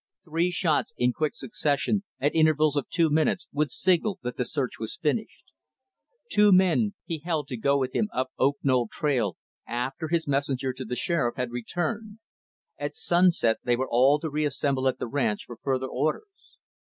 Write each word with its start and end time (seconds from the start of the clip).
Three 0.25 0.49
shots 0.49 0.93
in 0.97 1.13
quick 1.13 1.35
succession, 1.35 2.03
at 2.19 2.33
intervals 2.33 2.75
of 2.75 2.89
two 2.89 3.11
minutes, 3.11 3.47
would 3.53 3.71
signal 3.71 4.17
that 4.23 4.35
the 4.35 4.45
search 4.45 4.79
was 4.79 4.97
finished. 4.97 5.51
Two 6.31 6.51
men, 6.51 6.95
he 7.05 7.19
held 7.19 7.47
to 7.49 7.55
go 7.57 7.77
with 7.77 7.93
him 7.93 8.09
up 8.11 8.31
Oak 8.39 8.57
Knoll 8.63 8.87
trail, 8.91 9.37
after 9.67 10.07
his 10.07 10.27
messenger 10.27 10.73
to 10.73 10.85
the 10.85 10.95
Sheriff 10.95 11.35
had 11.35 11.51
returned. 11.51 12.17
At 12.79 12.95
sunset, 12.95 13.57
they 13.63 13.75
were 13.75 13.91
all 13.91 14.17
to 14.21 14.31
reassemble 14.31 14.87
at 14.87 14.97
the 14.97 15.05
ranch 15.05 15.43
for 15.45 15.55
further 15.57 15.87
orders. 15.89 16.57